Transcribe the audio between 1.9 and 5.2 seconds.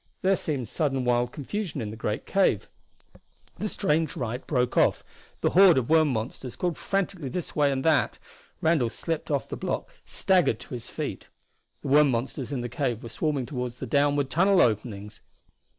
the great cave. The strange rite broke off;